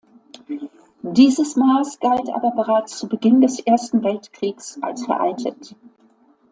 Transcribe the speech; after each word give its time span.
Dieses 1.03 1.55
Maß 1.57 1.99
galt 1.99 2.27
aber 2.31 2.49
bereits 2.49 2.97
zu 2.97 3.07
Beginn 3.07 3.39
des 3.39 3.59
Ersten 3.59 4.01
Weltkriegs 4.03 4.79
als 4.81 5.05
veraltet. 5.05 5.75